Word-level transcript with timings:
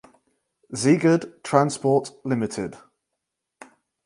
Szeged 0.71 1.43
Transport 1.43 2.17
Ltd. 2.23 2.75